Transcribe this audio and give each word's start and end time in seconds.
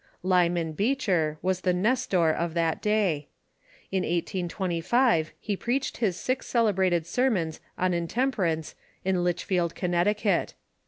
Lyman 0.23 0.71
Beecher 0.73 1.37
was 1.43 1.61
the 1.61 1.75
Nestor 1.75 2.31
of 2.31 2.55
that 2.55 2.81
day. 2.81 3.27
In 3.91 4.01
1825 4.01 5.31
he 5.39 5.55
preached 5.55 5.97
his 5.97 6.17
six 6.17 6.47
celebrated 6.47 7.05
sermons 7.05 7.59
on 7.77 7.91
intemper 7.91 8.51
ance 8.51 8.73
in 9.05 9.23
Litchfield, 9.23 9.75
Connecticut. 9.75 10.55